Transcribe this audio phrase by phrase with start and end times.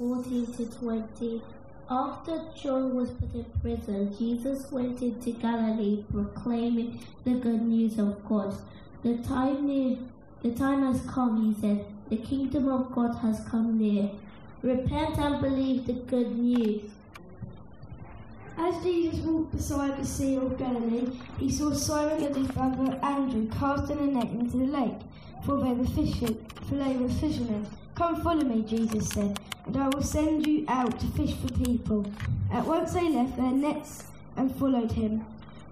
[0.00, 1.42] 14 to 20.
[1.90, 8.26] After John was put in prison, Jesus went into Galilee proclaiming the good news of
[8.26, 8.56] God.
[9.02, 9.98] The time near,
[10.42, 11.84] the time has come, he said.
[12.08, 14.10] The kingdom of God has come near.
[14.62, 16.90] Repent and believe the good news.
[18.56, 23.50] As Jesus walked beside the Sea of Galilee, he saw Simon and his brother Andrew
[23.50, 24.98] casting a net into the lake,
[25.44, 27.66] for they were fishing, for they were fishermen.
[27.94, 32.06] Come follow me, Jesus said, and I will send you out to fish for people.
[32.52, 34.04] At once they left their nets
[34.36, 35.24] and followed him.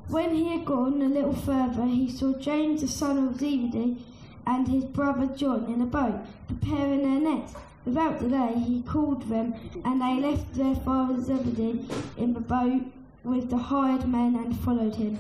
[0.09, 4.03] When he had gone a little further, he saw James the son of Zebedee
[4.47, 7.53] and his brother John in a boat, preparing their nets.
[7.85, 9.55] Without delay, he called them,
[9.85, 12.83] and they left their father Zebedee in the boat
[13.25, 15.19] with the hired men and followed him.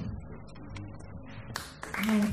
[2.06, 2.30] Right,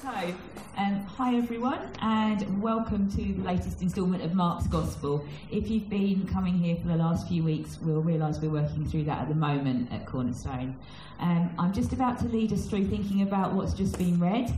[0.00, 0.34] So,
[0.78, 5.22] um, hi everyone, and welcome to the latest instalment of Mark's Gospel.
[5.50, 9.04] If you've been coming here for the last few weeks, we'll realise we're working through
[9.04, 10.74] that at the moment at Cornerstone.
[11.18, 14.50] Um, I'm just about to lead us through thinking about what's just been read.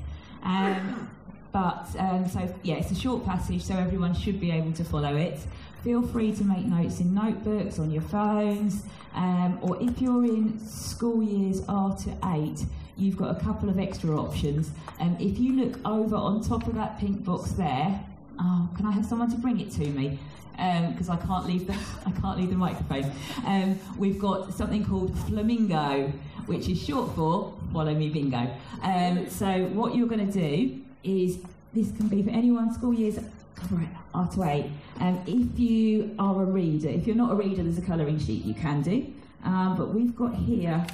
[0.44, 1.10] Um,
[1.52, 5.16] but um, so yeah, it's a short passage, so everyone should be able to follow
[5.16, 5.40] it.
[5.82, 10.60] Feel free to make notes in notebooks, on your phones, um, or if you're in
[10.60, 12.64] school years R to eight,
[12.96, 14.70] you've got a couple of extra options.
[15.00, 18.00] Um, if you look over on top of that pink box there,
[18.40, 20.18] oh, can I have someone to bring it to me?
[20.52, 21.72] Because I can't leave the
[22.06, 23.10] I can't leave the microphone.
[23.46, 26.12] Um, we've got something called flamingo,
[26.46, 28.50] which is short for follow me bingo.
[28.82, 31.38] Um, so what you're going to do is
[31.72, 33.18] this can be for anyone school years
[33.70, 34.70] right, R to eight.
[35.00, 38.44] Um, if you are a reader, if you're not a reader, there's a colouring sheet
[38.44, 39.12] you can do.
[39.44, 40.86] Um, but we've got here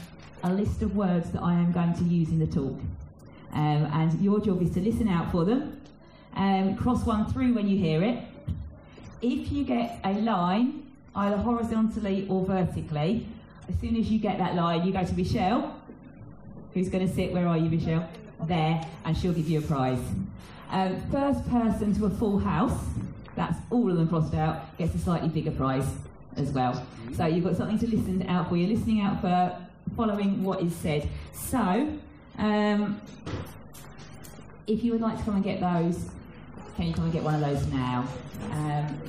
[0.42, 2.78] a list of words that I am going to use in the talk.
[3.52, 5.80] Um, and your job is to listen out for them,
[6.34, 8.22] um, cross one through when you hear it.
[9.20, 13.26] If you get a line, either horizontally or vertically,
[13.68, 15.74] as soon as you get that line, you go to Michelle,
[16.72, 18.08] who's going to sit, where are you, Michelle?
[18.42, 19.98] There, and she'll give you a prize.
[20.70, 22.78] Um, first person to a full house,
[23.34, 25.86] that's all of them crossed out, gets a slightly bigger prize
[26.36, 26.86] as well.
[27.16, 28.56] So you've got something to listen out for.
[28.56, 29.56] You're listening out for
[29.96, 31.08] following what is said.
[31.32, 31.98] So,
[32.38, 33.00] um,
[34.66, 36.10] if you would like to come and get those,
[36.76, 38.06] can you come and get one of those now?
[38.52, 39.00] Um,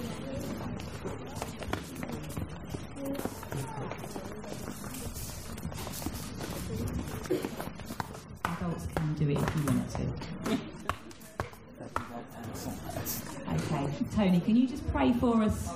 [8.46, 10.60] adults can do it if you want to.
[13.52, 15.70] Okay, Tony, can you just pray for us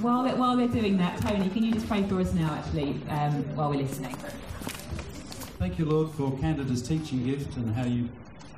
[0.00, 1.20] while they're, while they're doing that?
[1.20, 4.14] Tony, can you just pray for us now, actually, um, while we're listening?
[5.58, 8.08] Thank you, Lord, for Candida's teaching gift and how you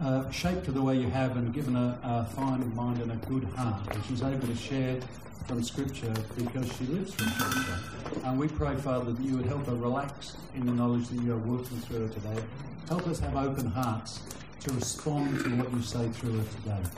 [0.00, 3.16] uh, shaped her the way you have and given her a fine mind and a
[3.26, 3.94] good heart.
[3.94, 5.00] And she's able to share
[5.46, 7.78] from Scripture because she lives from Scripture.
[8.24, 11.32] And we pray, Father, that you would help her relax in the knowledge that you
[11.32, 12.42] are working through her today.
[12.88, 14.20] Help us have open hearts
[14.60, 16.90] to respond to what you say through her today.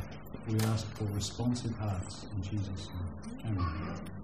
[0.48, 2.88] We ask for responsive hearts in Jesus'
[3.44, 3.56] name.
[3.56, 4.23] Amen.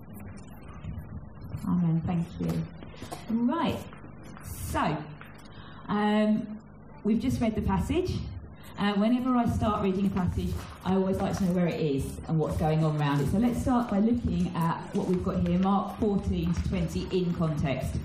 [1.66, 2.02] Amen.
[2.06, 2.62] Thank you.
[3.30, 3.78] Right.
[4.44, 4.96] So,
[5.88, 6.58] um,
[7.04, 8.12] we've just read the passage.
[8.78, 10.52] Uh, whenever I start reading a passage,
[10.86, 13.30] I always like to know where it is and what's going on around it.
[13.30, 17.34] So let's start by looking at what we've got here, Mark 14 to 20 in
[17.34, 17.96] context.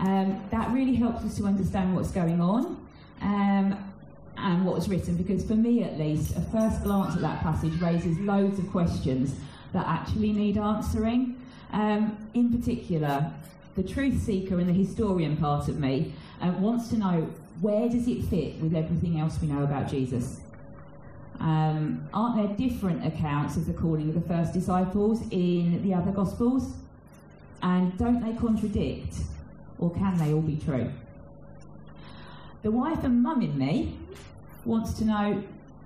[0.00, 2.76] Um, that really helps us to understand what's going on
[3.22, 3.92] um,
[4.36, 8.18] and what's written, because for me at least, a first glance at that passage raises
[8.18, 9.34] loads of questions
[9.72, 11.40] that actually need answering.
[11.72, 13.32] Um, in particular,
[13.74, 18.06] the truth seeker and the historian part of me uh, wants to know where does
[18.08, 20.40] it fit with everything else we know about Jesus?
[21.40, 26.10] Um, aren't there different accounts of the calling of the first disciples in the other
[26.10, 26.72] Gospels?
[27.62, 29.16] And don't they contradict,
[29.78, 30.92] or can they all be true?
[32.62, 33.98] The wife and mum in me
[34.64, 35.42] wants to know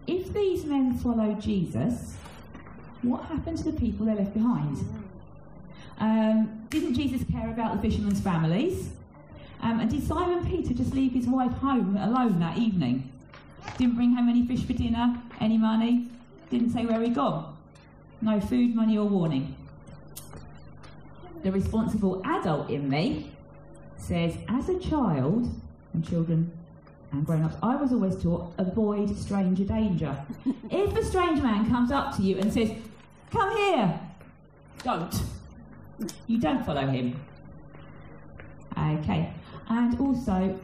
[0.07, 2.17] if these men followed Jesus,
[3.03, 4.79] what happened to the people they left behind?
[6.01, 8.91] Um, didn't Jesus care about the fishermen's families?
[9.61, 13.13] Um, and did Simon Peter just leave his wife home alone that evening?
[13.77, 16.09] Didn't bring home any fish for dinner, any money,
[16.51, 17.57] didn't say where he'd gone.
[18.23, 19.55] No food, money, or warning.
[21.43, 23.31] The responsible adult in me
[23.97, 25.49] says, as a child,
[25.93, 26.51] and children
[27.13, 30.17] and grown ups, I was always taught avoid stranger danger.
[30.71, 32.71] if a strange man comes up to you and says,
[33.31, 34.01] Come here,
[34.83, 35.23] don't.
[36.27, 37.21] You don't follow him.
[38.77, 39.33] Okay.
[39.69, 40.59] And also,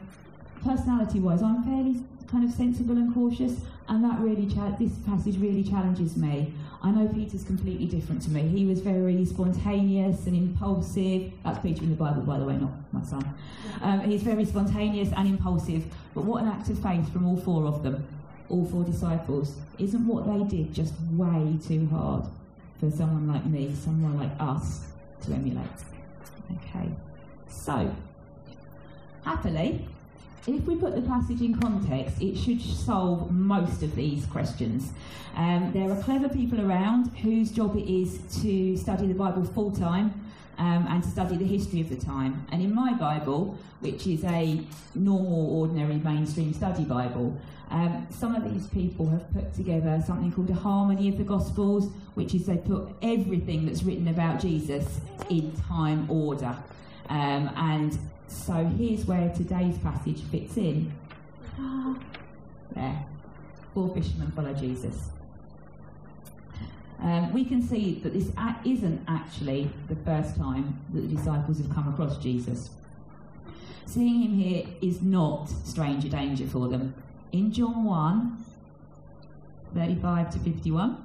[0.63, 4.45] personality wise, I'm fairly kind of sensible and cautious, and that really
[4.77, 6.53] this passage really challenges me.
[6.83, 8.41] I know Peter's completely different to me.
[8.41, 11.31] He was very spontaneous and impulsive.
[11.43, 13.33] That's Peter in the Bible, by the way, not my son.
[13.81, 15.85] Um, he's very spontaneous and impulsive.
[16.13, 18.05] But what an act of faith from all four of them,
[18.49, 19.55] all four disciples.
[19.79, 22.25] Isn't what they did just way too hard
[22.79, 24.87] for someone like me, someone like us
[25.25, 25.65] to emulate?
[26.51, 26.89] Okay,
[27.47, 27.93] so
[29.23, 29.85] happily,
[30.47, 34.93] if we put the passage in context, it should solve most of these questions.
[35.35, 39.71] Um, there are clever people around whose job it is to study the Bible full
[39.71, 40.26] time
[40.57, 42.45] um, and to study the history of the time.
[42.51, 44.59] And in my Bible, which is a
[44.95, 47.39] normal, ordinary, mainstream study Bible,
[47.69, 51.91] um, some of these people have put together something called a harmony of the Gospels,
[52.15, 54.99] which is they put everything that's written about Jesus
[55.29, 56.55] in time order.
[57.09, 60.91] Um, and so here's where today's passage fits in.
[62.73, 63.05] There.
[63.73, 65.09] Four fishermen follow Jesus.
[67.01, 68.31] Um, we can see that this
[68.65, 72.71] isn't actually the first time that the disciples have come across Jesus.
[73.85, 76.93] Seeing him here is not stranger danger for them.
[77.31, 78.45] In John 1,
[79.75, 81.03] 35 to 51,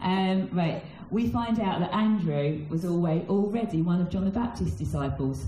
[0.00, 4.76] um, right, we find out that Andrew was always, already one of John the Baptist's
[4.76, 5.46] disciples,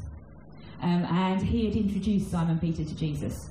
[0.83, 3.51] um, and he had introduced Simon Peter to Jesus.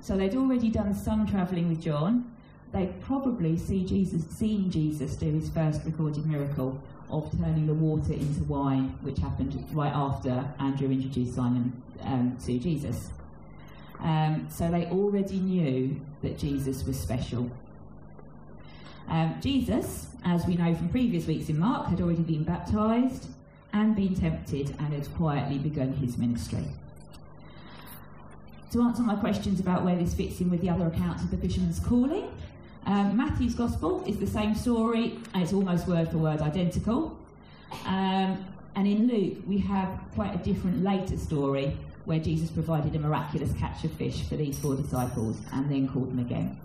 [0.00, 2.31] So they'd already done some travelling with John.
[2.72, 6.80] They'd probably see Jesus, seen Jesus do his first recorded miracle
[7.10, 12.58] of turning the water into wine, which happened right after Andrew introduced Simon um, to
[12.58, 13.10] Jesus.
[14.00, 17.50] Um, so they already knew that Jesus was special.
[19.08, 23.26] Um, Jesus, as we know from previous weeks in Mark, had already been baptized
[23.74, 26.64] and been tempted and had quietly begun his ministry.
[28.72, 31.36] To answer my questions about where this fits in with the other accounts of the
[31.36, 32.30] fisherman's calling,
[32.86, 37.16] um, Matthew's Gospel is the same story and it's almost word for word identical.
[37.86, 38.44] Um,
[38.74, 43.52] and in Luke, we have quite a different later story where Jesus provided a miraculous
[43.58, 46.58] catch of fish for these four disciples and then called them again.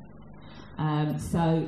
[0.77, 1.67] Um, so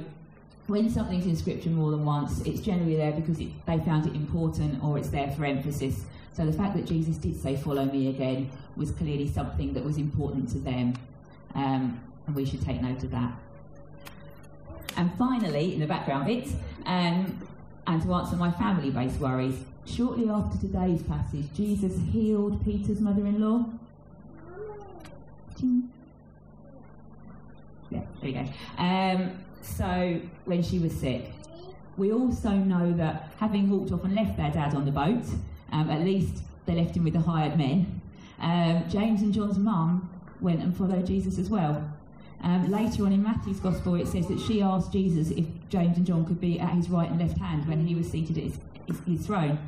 [0.67, 4.15] when something's in scripture more than once, it's generally there because it, they found it
[4.15, 6.03] important or it's there for emphasis.
[6.33, 9.97] So the fact that Jesus did say, Follow me again, was clearly something that was
[9.97, 10.93] important to them,
[11.53, 13.33] um, and we should take note of that.
[14.97, 16.47] And finally, in the background bit,
[16.85, 17.39] um,
[17.87, 23.25] and to answer my family based worries, shortly after today's passage, Jesus healed Peter's mother
[23.25, 23.65] in law.
[27.89, 28.45] Yeah, there you go.
[28.77, 29.31] Um,
[29.61, 31.31] so when she was sick,
[31.97, 35.25] we also know that having walked off and left their dad on the boat,
[35.71, 38.01] um, at least they left him with the hired men.
[38.39, 40.09] Um, James and John's mum
[40.39, 41.91] went and followed Jesus as well.
[42.41, 46.05] Um, later on in Matthew's Gospel, it says that she asked Jesus if James and
[46.05, 48.57] John could be at his right and left hand when he was seated at his,
[48.87, 49.59] his, his throne.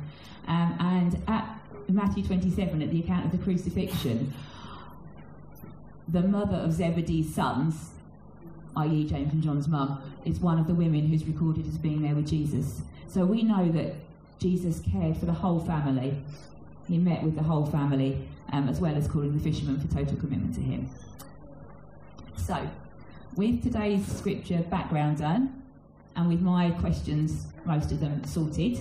[0.48, 1.58] Um, and at
[1.88, 4.32] Matthew 27, at the account of the crucifixion,
[6.08, 7.90] the mother of Zebedee's sons,
[8.76, 12.14] i.e., James and John's mum, is one of the women who's recorded as being there
[12.14, 12.82] with Jesus.
[13.06, 13.94] So we know that
[14.38, 16.16] Jesus cared for the whole family.
[16.88, 20.16] He met with the whole family, um, as well as calling the fishermen for total
[20.16, 20.90] commitment to him.
[22.36, 22.68] So,
[23.36, 25.62] with today's scripture background done,
[26.16, 28.78] and with my questions, most of them sorted,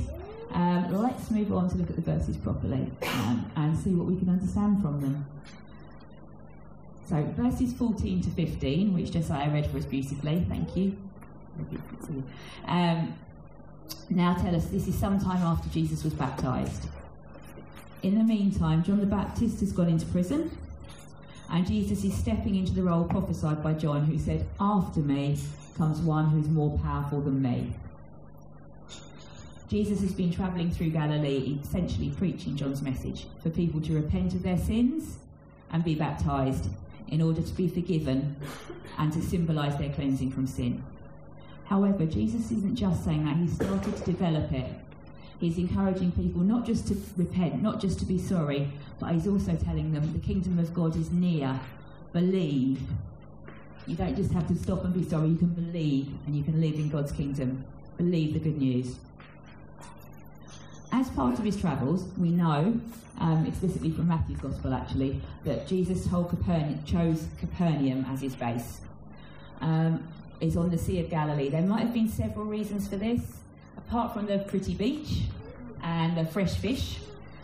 [0.51, 4.17] um, let's move on to look at the verses properly um, and see what we
[4.17, 5.25] can understand from them.
[7.07, 10.97] So, verses 14 to 15, which Josiah read for us beautifully, thank you.
[12.65, 13.13] Um,
[14.09, 16.87] now tell us, this is sometime after Jesus was baptized.
[18.03, 20.57] In the meantime, John the Baptist has gone into prison,
[21.51, 25.37] and Jesus is stepping into the role prophesied by John, who said, After me
[25.77, 27.73] comes one who's more powerful than me.
[29.67, 34.43] Jesus has been travelling through Galilee, essentially preaching John's message for people to repent of
[34.43, 35.17] their sins
[35.71, 36.69] and be baptized
[37.09, 38.35] in order to be forgiven
[38.97, 40.83] and to symbolise their cleansing from sin.
[41.65, 44.69] However, Jesus isn't just saying that, he started to develop it.
[45.41, 48.69] He's encouraging people not just to repent, not just to be sorry,
[48.99, 51.59] but he's also telling them the kingdom of God is near.
[52.13, 52.79] Believe.
[53.87, 56.61] You don't just have to stop and be sorry, you can believe and you can
[56.61, 57.65] live in God's kingdom.
[57.97, 58.97] Believe the good news.
[60.91, 62.79] As part of his travels, we know,
[63.19, 68.81] um, explicitly from Matthew's Gospel actually, that Jesus told Capernaum, chose Capernaum as his base.
[69.59, 70.07] Um,
[70.39, 71.49] it's on the Sea of Galilee.
[71.49, 73.40] There might have been several reasons for this,
[73.91, 75.23] apart from the pretty beach
[75.83, 76.99] and the fresh fish.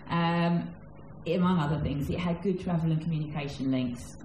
[0.10, 0.70] Um,
[1.26, 4.16] among other things, it had good travel and communication links.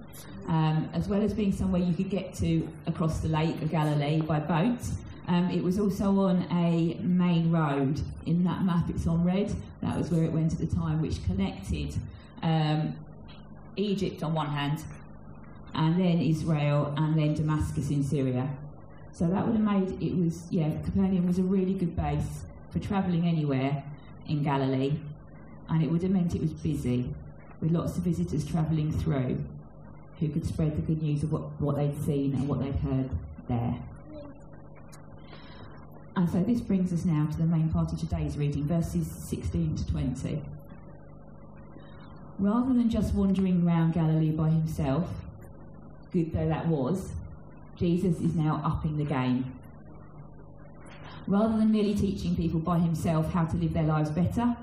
[0.47, 4.21] Um, as well as being somewhere you could get to across the Lake of Galilee
[4.21, 4.79] by boat,
[5.27, 7.99] um, it was also on a main road.
[8.25, 9.53] In that map, it's on red.
[9.81, 11.93] That was where it went at the time, which connected
[12.41, 12.95] um,
[13.75, 14.81] Egypt on one hand,
[15.75, 18.49] and then Israel, and then Damascus in Syria.
[19.13, 22.79] So that would have made it was yeah Capernaum was a really good base for
[22.79, 23.83] travelling anywhere
[24.27, 24.93] in Galilee,
[25.69, 27.13] and it would have meant it was busy
[27.61, 29.43] with lots of visitors travelling through
[30.19, 33.09] who could spread the good news of what, what they'd seen and what they'd heard
[33.47, 33.75] there.
[36.15, 39.75] And so this brings us now to the main part of today's reading, verses 16
[39.77, 40.41] to 20.
[42.39, 45.09] Rather than just wandering around Galilee by himself,
[46.11, 47.11] good though that was,
[47.75, 49.59] Jesus is now upping the game.
[51.27, 54.55] Rather than merely teaching people by himself how to live their lives better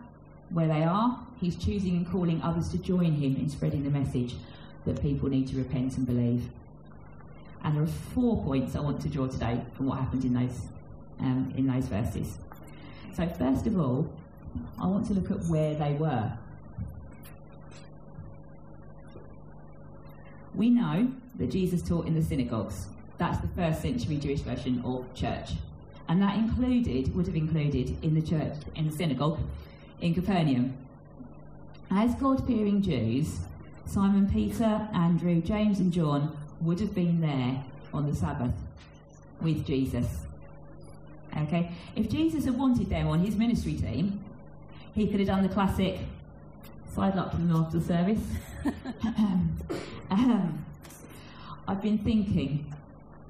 [0.51, 4.35] where they are, he's choosing and calling others to join him in spreading the message
[4.85, 6.51] that people need to repent and believe.
[7.63, 10.63] And there are four points I want to draw today from what happened in those
[11.21, 12.39] um, in those verses.
[13.15, 14.11] So first of all,
[14.81, 16.33] I want to look at where they were.
[20.55, 22.87] We know that Jesus taught in the synagogues.
[23.21, 25.51] That's the first century Jewish version of church.
[26.09, 29.39] And that included, would have included in the church, in the synagogue
[30.01, 30.75] in Capernaum.
[31.91, 33.41] As God fearing Jews,
[33.85, 37.63] Simon Peter, Andrew, James, and John would have been there
[37.93, 38.55] on the Sabbath
[39.43, 40.07] with Jesus.
[41.37, 41.73] Okay?
[41.95, 44.25] If Jesus had wanted them on his ministry team,
[44.95, 45.99] he could have done the classic
[46.95, 48.23] side up to them after the service.
[50.11, 50.65] um,
[51.69, 52.73] I've been thinking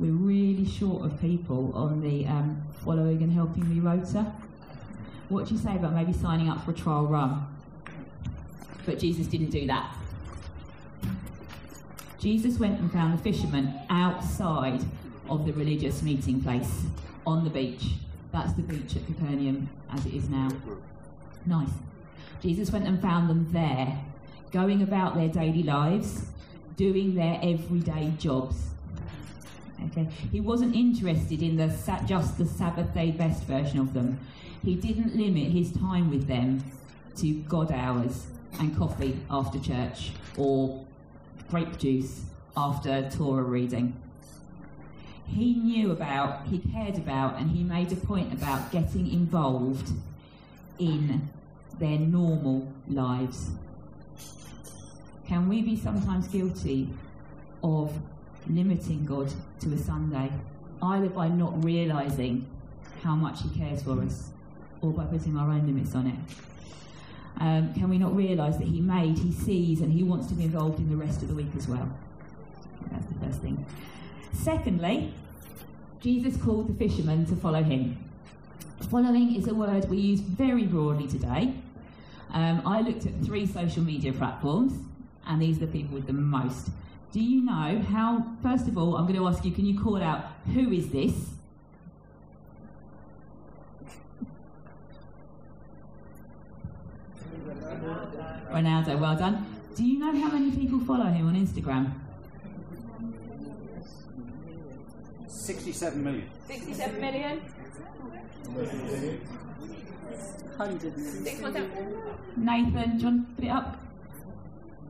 [0.01, 4.33] we're really short of people on the um, following and helping me rota.
[5.29, 7.47] What do you say about maybe signing up for a trial run?
[8.87, 9.95] But Jesus didn't do that.
[12.19, 14.83] Jesus went and found the fishermen outside
[15.29, 16.85] of the religious meeting place
[17.27, 17.85] on the beach.
[18.33, 20.49] That's the beach at Capernaum as it is now.
[21.45, 21.71] Nice.
[22.41, 24.01] Jesus went and found them there,
[24.51, 26.25] going about their daily lives,
[26.77, 28.71] doing their everyday jobs.
[29.87, 30.09] Okay.
[30.31, 31.69] He wasn't interested in the
[32.07, 34.19] just the Sabbath day best version of them.
[34.65, 36.63] He didn't limit his time with them
[37.17, 38.27] to God hours
[38.59, 40.85] and coffee after church or
[41.51, 42.23] grape juice
[42.57, 43.95] after Torah reading.
[45.27, 49.93] He knew about, he cared about, and he made a point about getting involved
[50.79, 51.29] in
[51.79, 53.51] their normal lives.
[55.27, 56.91] Can we be sometimes guilty
[57.63, 57.97] of
[58.49, 60.31] limiting God to a Sunday,
[60.83, 62.47] either by not realizing
[63.03, 64.31] how much He cares for us
[64.81, 66.17] or by putting our own limits on it?
[67.39, 70.45] Um, can we not realize that He made, He sees, and He wants to be
[70.45, 71.91] involved in the rest of the week as well?
[72.91, 73.65] That's the first thing.
[74.33, 75.15] Secondly,
[76.01, 77.97] Jesus called the fishermen to follow Him.
[78.91, 81.55] Following is a word we use very broadly today.
[82.33, 84.73] Um, I looked at three social media platforms,
[85.27, 86.71] and these are the people with the most.
[87.13, 90.01] Do you know how, first of all, I'm going to ask you, can you call
[90.01, 91.13] out who is this?
[98.53, 99.47] Ronaldo, well done.
[99.75, 101.93] Do you know how many people follow him on Instagram?
[105.27, 106.31] 67 million.
[106.47, 107.41] 67 million?
[110.57, 111.21] Hundreds.
[112.37, 113.90] Nathan, do you want to put it up?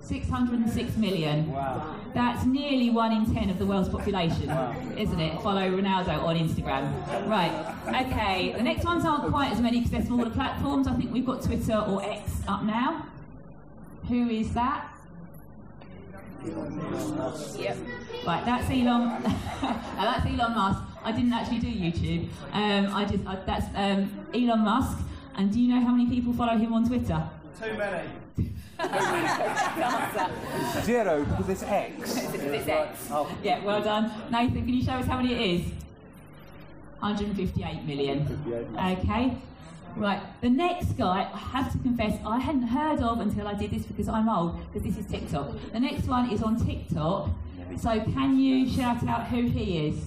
[0.03, 1.51] 606 million.
[1.53, 1.97] Wow.
[2.15, 4.51] That's nearly one in ten of the world's population,
[4.97, 5.41] isn't it?
[5.43, 7.29] Follow Ronaldo on Instagram.
[7.29, 7.53] Right.
[8.07, 8.53] Okay.
[8.53, 10.89] The next ones aren't quite as many because they're smaller platforms.
[10.89, 13.07] I think we've got Twitter or X up now.
[14.09, 14.91] Who is that?
[16.45, 17.77] Yep.
[18.27, 19.23] Right, that's Elon.
[19.63, 20.83] that's Elon Musk.
[21.05, 22.29] I didn't actually do YouTube.
[22.53, 24.99] Um, I just I, that's um, Elon Musk.
[25.37, 27.23] And do you know how many people follow him on Twitter?
[27.59, 28.09] Too many.
[30.85, 32.17] Zero because it's X.
[32.35, 33.09] It's X.
[33.11, 33.31] Oh.
[33.43, 34.11] Yeah, well done.
[34.31, 35.73] Nathan, can you show us how many it is?
[37.01, 38.27] 158 million.
[38.77, 39.37] Okay.
[39.97, 43.73] Right, the next guy, I have to confess, I hadn't heard of until I did
[43.73, 45.51] this because I'm old, because this is TikTok.
[45.73, 47.29] The next one is on TikTok.
[47.77, 50.05] So can you shout out who he is?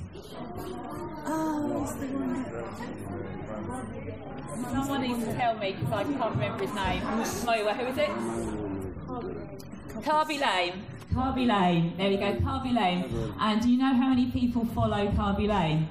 [4.72, 7.04] Someone needs to tell me because I can't remember his name.
[7.46, 8.10] Moira, who is it?
[10.04, 10.86] Khaby Lame.
[11.14, 11.94] Khaby Lame.
[11.98, 13.34] There we go, Khaby Lame.
[13.40, 15.88] And do you know how many people follow Khaby Lame?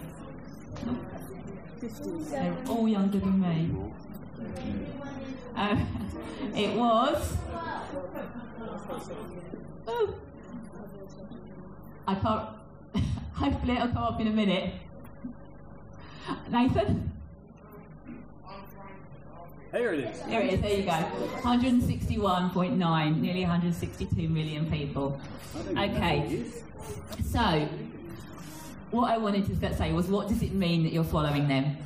[2.31, 3.71] They're all younger than me.
[5.55, 6.11] Um,
[6.57, 7.37] it was
[9.87, 10.15] Oh.
[12.07, 12.49] I can't.
[13.35, 14.75] Hopefully, it'll come up in a minute.
[16.51, 17.12] Nathan?
[19.73, 20.21] Here it is.
[20.21, 20.91] There it is, there you go.
[21.43, 25.19] 161.9, nearly 162 million people.
[25.71, 26.45] Okay,
[27.25, 27.69] so
[28.91, 31.77] what I wanted to say was what does it mean that you're following them?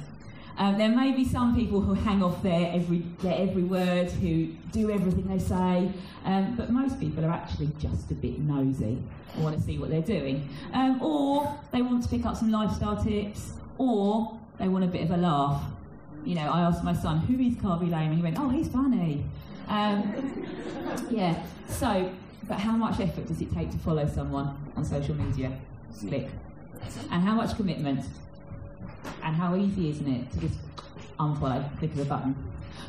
[0.58, 4.46] Um, there may be some people who hang off their every, their every word, who
[4.72, 5.92] do everything they say,
[6.24, 8.98] um, but most people are actually just a bit nosy
[9.38, 10.48] want to see what they're doing.
[10.72, 15.02] Um, or they want to pick up some lifestyle tips, or they want a bit
[15.02, 15.62] of a laugh.
[16.26, 18.11] You know, I asked my son, who is Khaby Lame?
[18.11, 19.25] And he went, oh, he's funny.
[19.68, 20.45] Um,
[21.09, 22.12] yeah, so,
[22.49, 25.56] but how much effort does it take to follow someone on social media?
[26.00, 26.28] Click.
[27.12, 28.04] And how much commitment?
[29.23, 30.59] And how easy isn't it to just
[31.21, 32.35] unfollow, click of a button?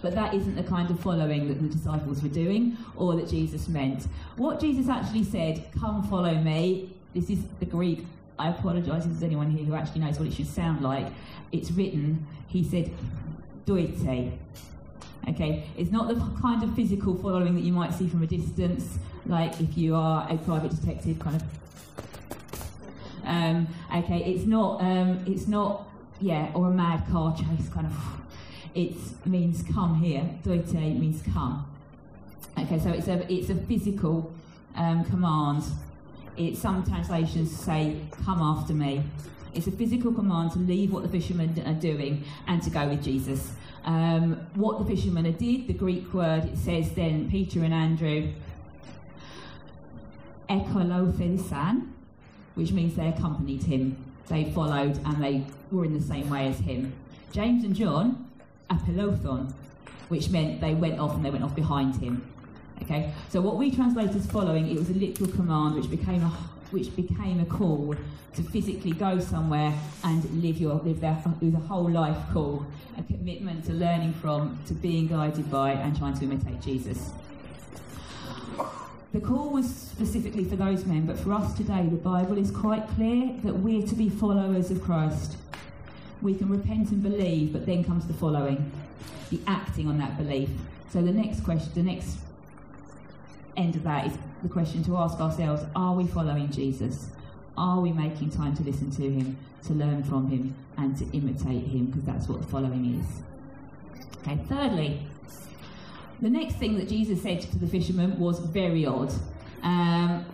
[0.01, 3.67] But that isn't the kind of following that the disciples were doing or that Jesus
[3.67, 4.07] meant.
[4.35, 8.05] What Jesus actually said, come follow me, this is the Greek.
[8.39, 11.07] I apologise if there's anyone here who actually knows what it should sound like.
[11.51, 12.91] It's written, he said,
[13.67, 14.31] doite.
[15.29, 18.97] Okay, it's not the kind of physical following that you might see from a distance,
[19.25, 21.43] like if you are a private detective, kind of.
[23.25, 24.81] Um, okay, it's not.
[24.81, 25.83] Um, it's not.
[26.19, 27.93] Yeah, or a mad car chase, kind of.
[28.73, 28.95] It
[29.25, 30.23] means come here.
[30.43, 31.69] Doite means come.
[32.57, 34.33] Okay, so it's a it's a physical
[34.75, 35.63] um, command.
[36.37, 39.03] It some translations say come after me.
[39.53, 43.03] It's a physical command to leave what the fishermen are doing and to go with
[43.03, 43.51] Jesus.
[43.85, 48.33] Um, what the fishermen did, the Greek word, it says then Peter and Andrew,
[50.49, 51.89] ekolothesan,
[52.55, 53.97] which means they accompanied him.
[54.27, 56.93] They followed and they were in the same way as him.
[57.31, 58.29] James and John,
[58.69, 59.53] apelothon,
[60.09, 62.27] which meant they went off and they went off behind him.
[62.83, 66.31] Okay, so what we translate as following, it was a literal command which became a
[66.71, 67.95] which became a call
[68.35, 71.17] to physically go somewhere and live your live there.
[71.41, 72.65] It was a whole life call,
[72.97, 77.11] a commitment to learning from, to being guided by, and trying to imitate Jesus.
[79.13, 82.87] The call was specifically for those men, but for us today, the Bible is quite
[82.89, 85.37] clear that we're to be followers of Christ.
[86.21, 88.71] We can repent and believe, but then comes the following,
[89.29, 90.49] the acting on that belief.
[90.91, 92.17] So the next question, the next
[93.55, 97.09] end of that is the question to ask ourselves are we following Jesus?
[97.57, 101.65] Are we making time to listen to him, to learn from him, and to imitate
[101.65, 101.87] him?
[101.87, 104.07] Because that's what following is.
[104.19, 105.01] Okay, thirdly,
[106.21, 109.11] the next thing that Jesus said to the fishermen was very odd.
[109.63, 110.25] Um,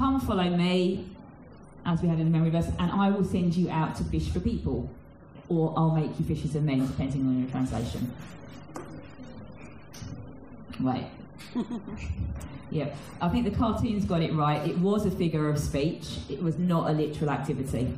[0.00, 1.04] Come follow me,
[1.84, 4.30] as we had in the memory verse, and I will send you out to fish
[4.30, 4.88] for people.
[5.50, 8.10] Or I'll make you fishers of men, depending on your translation.
[10.80, 11.10] Right.
[12.70, 14.66] Yeah, I think the cartoons got it right.
[14.68, 17.96] It was a figure of speech, it was not a literal activity.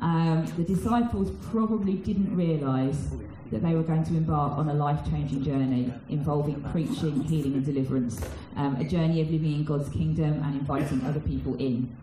[0.00, 3.08] Um, the disciples probably didn't realise
[3.50, 7.64] that they were going to embark on a life changing journey involving preaching, healing, and
[7.64, 8.20] deliverance.
[8.56, 11.94] Um, a journey of living in God's kingdom and inviting other people in.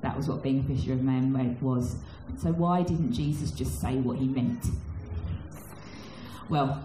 [0.00, 1.96] That was what being a fisher of men was.
[2.38, 4.64] So, why didn't Jesus just say what he meant?
[6.48, 6.84] Well,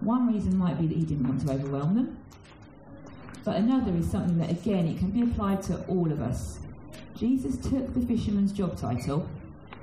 [0.00, 2.18] one reason might be that he didn't want to overwhelm them.
[3.44, 6.60] But another is something that, again, it can be applied to all of us.
[7.16, 9.28] Jesus took the fisherman's job title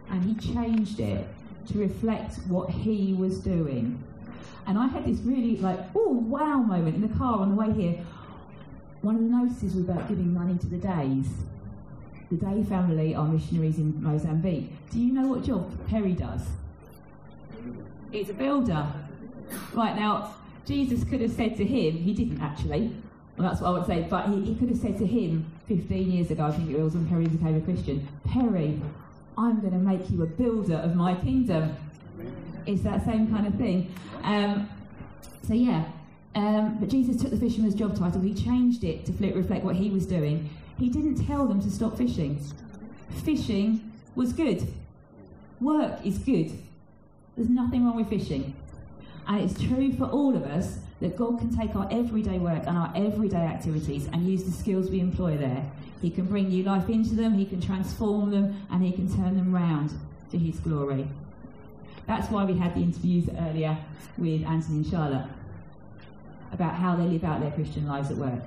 [0.09, 1.27] and he changed it
[1.67, 4.03] to reflect what he was doing.
[4.65, 7.71] And I had this really like, oh wow moment in the car on the way
[7.73, 8.05] here.
[9.01, 11.27] One of the notices was about giving money to the Days.
[12.29, 14.71] The Day family are missionaries in Mozambique.
[14.91, 16.41] Do you know what job Perry does?
[18.11, 18.87] He's a builder.
[19.73, 22.95] Right now, Jesus could have said to him, he didn't actually,
[23.39, 26.11] well, that's what I would say, but he, he could have said to him 15
[26.11, 28.81] years ago, I think it was when Perry became a Christian, Perry,
[29.37, 31.73] I'm going to make you a builder of my kingdom.
[32.65, 33.93] It's that same kind of thing.
[34.23, 34.69] Um,
[35.47, 35.85] so, yeah.
[36.35, 39.89] Um, but Jesus took the fisherman's job title, he changed it to reflect what he
[39.89, 40.49] was doing.
[40.77, 42.43] He didn't tell them to stop fishing.
[43.23, 44.67] Fishing was good.
[45.61, 46.51] Work is good.
[47.37, 48.53] There's nothing wrong with fishing.
[49.29, 52.77] And it's true for all of us that God can take our everyday work and
[52.77, 55.63] our everyday activities and use the skills we employ there.
[56.01, 59.35] He can bring new life into them, He can transform them, and He can turn
[59.35, 59.93] them round
[60.31, 61.07] to His glory.
[62.05, 63.77] That's why we had the interviews earlier
[64.17, 65.27] with Anthony and Charlotte
[66.51, 68.41] about how they live out their Christian lives at work.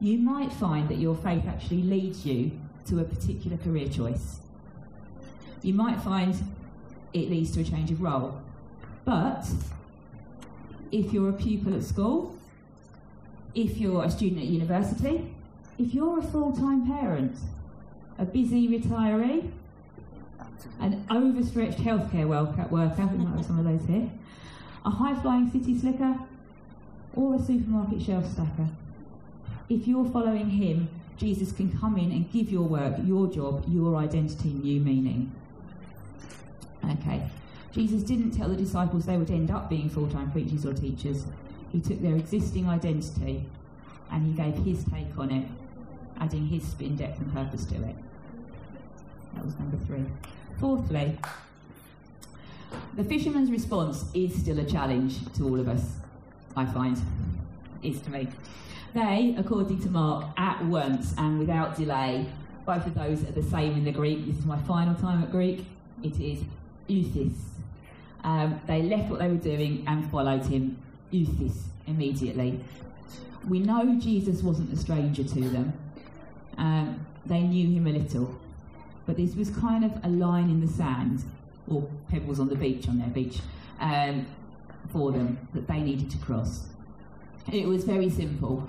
[0.00, 2.52] You might find that your faith actually leads you
[2.86, 4.38] to a particular career choice.
[5.62, 6.34] You might find
[7.12, 8.40] it leads to a change of role.
[9.04, 9.46] But
[10.90, 12.36] if you're a pupil at school,
[13.54, 15.34] if you're a student at university,
[15.78, 17.36] if you're a full time parent,
[18.18, 19.50] a busy retiree,
[20.80, 24.10] an overstretched healthcare worker, we might have some of those here,
[24.84, 26.18] a high flying city slicker,
[27.14, 28.68] or a supermarket shelf stacker.
[29.68, 33.96] If you're following him, Jesus can come in and give your work, your job, your
[33.96, 35.32] identity new meaning.
[36.84, 37.28] Okay.
[37.72, 41.24] Jesus didn't tell the disciples they would end up being full time preachers or teachers.
[41.70, 43.44] He took their existing identity
[44.10, 45.46] and he gave his take on it,
[46.18, 47.96] adding his spin, depth, and purpose to it.
[49.34, 50.04] That was number three.
[50.58, 51.18] Fourthly,
[52.94, 55.96] the fisherman's response is still a challenge to all of us,
[56.56, 57.00] I find.
[57.82, 58.26] Is to me.
[58.94, 62.26] They, according to Mark, at once and without delay,
[62.66, 64.26] both of those are the same in the Greek.
[64.26, 65.64] This is my final time at Greek.
[66.02, 66.40] It is
[66.88, 67.34] euthys.
[68.24, 70.78] Um, they left what they were doing and followed him,
[71.12, 72.60] euthys, immediately.
[73.48, 75.72] We know Jesus wasn't a stranger to them.
[76.56, 78.34] Um, they knew him a little.
[79.06, 81.24] But this was kind of a line in the sand,
[81.66, 83.38] or pebbles on the beach, on their beach,
[83.80, 84.26] um,
[84.92, 86.66] for them that they needed to cross.
[87.50, 88.68] It was very simple.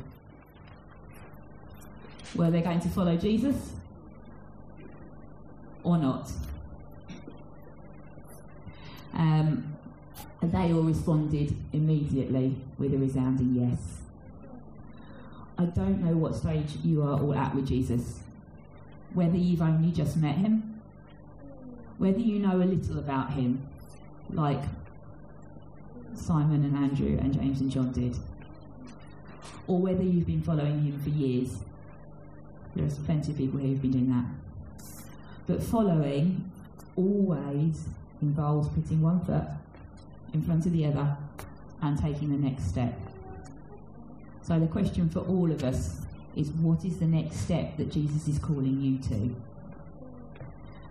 [2.35, 3.73] Were they going to follow Jesus
[5.83, 6.31] or not?
[9.19, 9.75] Um,
[10.41, 13.97] they all responded immediately with a resounding yes.
[15.58, 18.21] I don't know what stage you are all at with Jesus,
[19.13, 20.82] whether you've only just met him,
[21.97, 23.67] whether you know a little about him,
[24.29, 24.63] like
[26.15, 28.15] Simon and Andrew and James and John did,
[29.67, 31.58] or whether you've been following him for years.
[32.73, 34.86] There's plenty of people here who've been doing that.
[35.45, 36.49] But following
[36.95, 37.84] always
[38.21, 39.43] involves putting one foot
[40.34, 41.17] in front of the other
[41.82, 42.97] and taking the next step.
[44.41, 46.01] So the question for all of us
[46.36, 49.36] is what is the next step that Jesus is calling you to?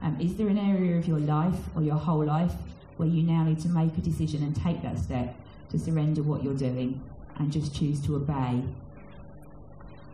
[0.02, 2.52] Um, is there an area of your life or your whole life
[2.98, 5.34] where you now need to make a decision and take that step
[5.70, 7.00] to surrender what you're doing
[7.36, 8.62] and just choose to obey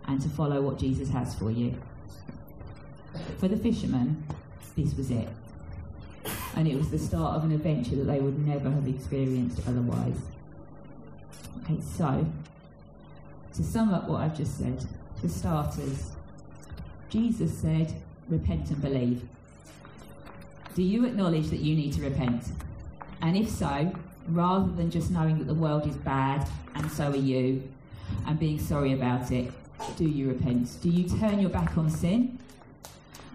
[0.06, 1.74] and to follow what Jesus has for you?
[3.38, 4.24] For the fishermen,
[4.76, 5.28] this was it.
[6.56, 10.16] And it was the start of an adventure that they would never have experienced otherwise.
[11.62, 12.26] Okay, so
[13.54, 14.84] to sum up what I've just said,
[15.20, 16.12] for starters,
[17.08, 17.94] Jesus said,
[18.28, 19.22] repent and believe.
[20.74, 22.44] Do you acknowledge that you need to repent?
[23.20, 23.92] And if so,
[24.28, 27.62] rather than just knowing that the world is bad and so are you,
[28.26, 29.52] and being sorry about it,
[29.96, 30.76] do you repent?
[30.82, 32.38] Do you turn your back on sin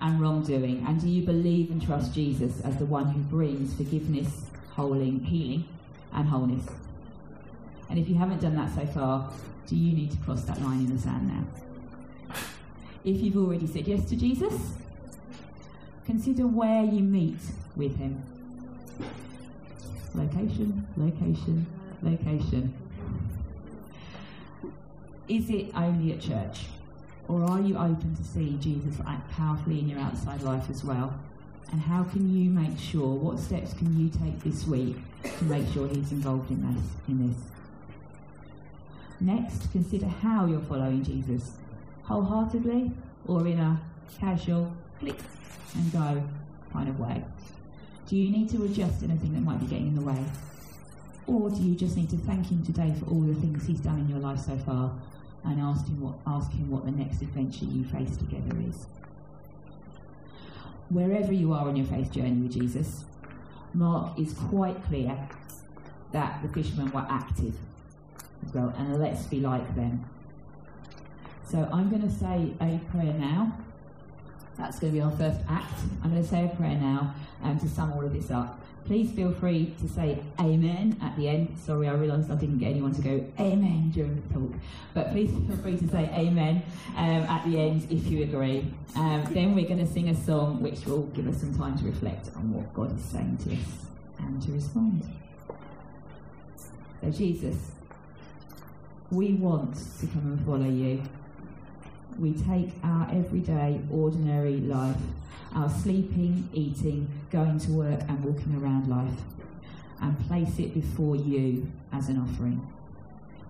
[0.01, 0.85] and wrongdoing?
[0.88, 5.65] And do you believe and trust Jesus as the one who brings forgiveness, holding, healing,
[6.13, 6.65] and wholeness?
[7.89, 9.31] And if you haven't done that so far,
[9.67, 11.43] do you need to cross that line in the sand now?
[13.03, 14.53] If you've already said yes to Jesus,
[16.05, 17.39] consider where you meet
[17.75, 18.21] with him.
[20.13, 21.65] Location, location,
[22.01, 22.73] location.
[25.27, 26.65] Is it only at church?
[27.29, 31.13] Or are you open to see Jesus act powerfully in your outside life as well?
[31.71, 34.97] And how can you make sure, what steps can you take this week
[35.37, 36.83] to make sure he's involved in this?
[37.07, 37.37] In this?
[39.19, 41.51] Next, consider how you're following Jesus.
[42.05, 42.91] Wholeheartedly
[43.27, 43.79] or in a
[44.19, 45.19] casual click
[45.75, 46.23] and go
[46.73, 47.23] kind of way?
[48.07, 50.25] Do you need to adjust anything that might be getting in the way?
[51.27, 53.99] Or do you just need to thank him today for all the things he's done
[53.99, 54.91] in your life so far
[55.43, 58.86] and ask him what, ask him what the next adventure you face together is?
[60.89, 63.04] Wherever you are on your faith journey with Jesus,
[63.73, 65.30] Mark is quite clear
[66.12, 67.56] that the fishermen were active
[68.45, 70.10] as well, and let's be like them.
[71.47, 73.58] So I'm going to say a prayer now.
[74.58, 75.80] That's going to be our first act.
[76.04, 78.58] I'm going to say a prayer now um, to sum all of this up.
[78.89, 81.56] Please feel free to say amen at the end.
[81.63, 84.52] Sorry, I realised I didn't get anyone to go amen during the talk.
[84.95, 86.63] But please feel free to say amen
[86.97, 88.65] um, at the end if you agree.
[88.95, 91.86] Um, then we're going to sing a song which will give us some time to
[91.86, 93.86] reflect on what God is saying to us
[94.17, 95.04] and to respond.
[97.02, 97.58] So, Jesus,
[99.12, 101.04] we want to come and follow you.
[102.17, 104.97] We take our everyday, ordinary life,
[105.55, 109.19] our sleeping, eating, going to work, and walking around life,
[110.01, 112.65] and place it before you as an offering.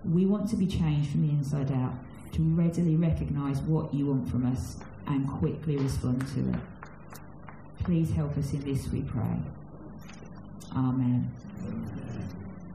[0.04, 1.94] We want to be changed from the inside out,
[2.32, 6.60] to readily recognise what you want from us and quickly respond to it.
[7.84, 9.38] Please help us in this, we pray.
[10.74, 11.30] Amen.